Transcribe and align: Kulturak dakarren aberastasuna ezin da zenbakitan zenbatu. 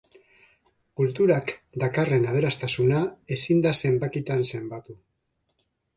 Kulturak 1.01 1.51
dakarren 1.83 2.25
aberastasuna 2.31 3.03
ezin 3.37 3.63
da 3.67 3.77
zenbakitan 3.85 4.45
zenbatu. 4.49 5.01